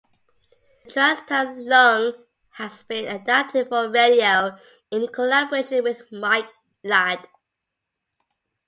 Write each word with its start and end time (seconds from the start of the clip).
"The 0.85 0.89
Transparent 0.93 1.67
Lung" 1.67 2.13
has 2.53 2.81
been 2.81 3.05
adapted 3.05 3.69
for 3.69 3.87
radio 3.87 4.57
in 4.89 5.07
collaboration 5.09 5.83
with 5.83 6.11
Mike 6.11 6.49
Ladd. 6.83 7.27